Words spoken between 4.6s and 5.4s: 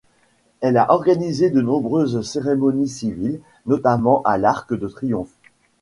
de Triomphe.